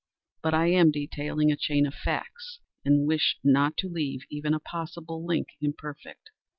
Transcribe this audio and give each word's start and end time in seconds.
But 0.41 0.55
I 0.55 0.65
am 0.71 0.89
detailing 0.89 1.51
a 1.51 1.55
chain 1.55 1.85
of 1.85 1.93
facts—and 1.93 3.05
wish 3.05 3.37
not 3.43 3.77
to 3.77 3.87
leave 3.87 4.21
even 4.31 4.55
a 4.55 4.59
possible 4.59 5.23
link 5.23 5.49
imperfect. 5.61 6.31